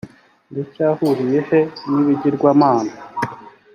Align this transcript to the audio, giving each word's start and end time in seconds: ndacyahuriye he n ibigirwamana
ndacyahuriye 0.51 1.39
he 1.49 1.59
n 1.91 1.93
ibigirwamana 2.01 2.91